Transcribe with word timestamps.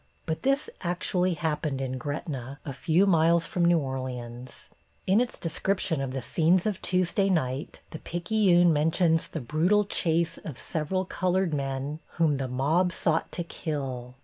But 0.25 0.41
this 0.41 0.67
actually 0.81 1.35
happened 1.35 1.79
in 1.79 1.99
Gretna, 1.99 2.57
a 2.65 2.73
few 2.73 3.05
miles 3.05 3.45
from 3.45 3.63
New 3.65 3.77
Orleans. 3.77 4.71
In 5.05 5.21
its 5.21 5.37
description 5.37 6.01
of 6.01 6.09
the 6.09 6.23
scenes 6.23 6.65
of 6.65 6.81
Tuesday 6.81 7.29
night, 7.29 7.81
the 7.91 7.99
Picayune 7.99 8.73
mentions 8.73 9.27
the 9.27 9.39
brutal 9.41 9.85
chase 9.85 10.39
of 10.39 10.57
several 10.57 11.05
colored 11.05 11.53
men 11.53 11.99
whom 12.13 12.37
the 12.37 12.47
mob 12.47 12.91
sought 12.91 13.31
to 13.33 13.43
kill. 13.43 14.15